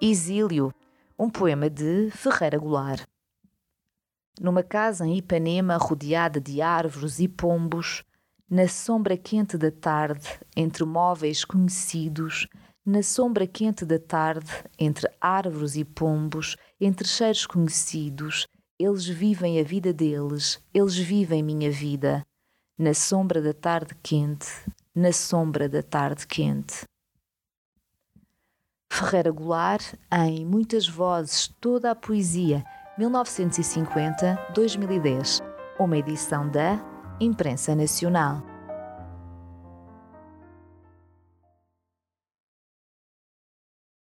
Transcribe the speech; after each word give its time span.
Exílio, 0.00 0.72
um 1.18 1.28
poema 1.28 1.68
de 1.68 2.08
Ferreira 2.12 2.56
Goulart. 2.56 3.04
Numa 4.40 4.62
casa 4.62 5.04
em 5.04 5.16
Ipanema, 5.16 5.76
rodeada 5.76 6.40
de 6.40 6.62
árvores 6.62 7.18
e 7.18 7.26
pombos, 7.26 8.04
na 8.48 8.68
sombra 8.68 9.16
quente 9.16 9.58
da 9.58 9.72
tarde, 9.72 10.28
entre 10.56 10.84
móveis 10.84 11.44
conhecidos, 11.44 12.46
na 12.86 13.02
sombra 13.02 13.44
quente 13.44 13.84
da 13.84 13.98
tarde, 13.98 14.52
entre 14.78 15.10
árvores 15.20 15.74
e 15.74 15.84
pombos, 15.84 16.56
entre 16.80 17.08
cheiros 17.08 17.44
conhecidos, 17.44 18.46
eles 18.78 19.04
vivem 19.04 19.58
a 19.58 19.64
vida 19.64 19.92
deles, 19.92 20.62
eles 20.72 20.96
vivem 20.96 21.42
minha 21.42 21.72
vida. 21.72 22.24
Na 22.78 22.94
sombra 22.94 23.42
da 23.42 23.52
tarde 23.52 23.96
quente, 24.00 24.46
na 24.94 25.12
sombra 25.12 25.68
da 25.68 25.82
tarde 25.82 26.24
quente. 26.24 26.84
Ferreira 28.98 29.30
Goulart, 29.30 29.94
em 30.12 30.44
Muitas 30.44 30.88
Vozes, 30.88 31.46
Toda 31.60 31.92
a 31.92 31.94
Poesia, 31.94 32.64
1950-2010, 32.98 35.40
uma 35.78 35.96
edição 35.96 36.48
da 36.48 36.84
Imprensa 37.20 37.76
Nacional. 37.76 38.42